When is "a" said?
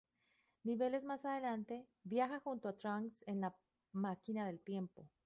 2.69-2.75